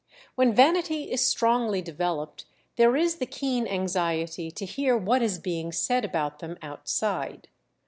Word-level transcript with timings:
When 0.33 0.55
vanity 0.55 1.11
is 1.11 1.23
strongly 1.27 1.79
developed 1.83 2.45
there 2.75 2.95
is 2.95 3.17
the 3.17 3.27
keen 3.27 3.67
anxiety 3.67 4.49
to 4.49 4.65
hear 4.65 4.97
what 4.97 5.21
is 5.21 5.37
being 5.37 5.71
said 5.71 6.03
about 6.03 6.39
them 6.39 6.57
outside. 6.63 7.49